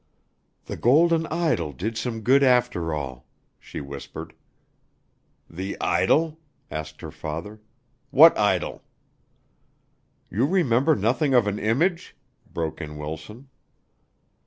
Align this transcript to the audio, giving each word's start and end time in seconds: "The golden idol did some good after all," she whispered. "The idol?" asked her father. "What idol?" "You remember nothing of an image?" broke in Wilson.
"The 0.65 0.77
golden 0.77 1.27
idol 1.27 1.73
did 1.73 1.95
some 1.95 2.21
good 2.21 2.41
after 2.41 2.91
all," 2.91 3.27
she 3.59 3.79
whispered. 3.81 4.33
"The 5.47 5.79
idol?" 5.79 6.39
asked 6.71 7.01
her 7.01 7.11
father. 7.11 7.59
"What 8.09 8.35
idol?" 8.35 8.81
"You 10.31 10.47
remember 10.47 10.95
nothing 10.95 11.35
of 11.35 11.45
an 11.45 11.59
image?" 11.59 12.15
broke 12.51 12.81
in 12.81 12.97
Wilson. 12.97 13.49